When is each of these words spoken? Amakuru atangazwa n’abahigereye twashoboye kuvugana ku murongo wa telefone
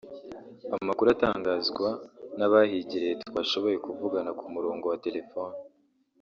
Amakuru 0.75 1.07
atangazwa 1.15 1.89
n’abahigereye 2.37 3.13
twashoboye 3.23 3.75
kuvugana 3.85 4.31
ku 4.39 4.45
murongo 4.53 4.85
wa 4.91 4.97
telefone 5.05 5.57